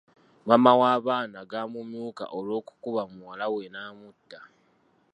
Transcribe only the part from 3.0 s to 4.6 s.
muwala we n’amutta.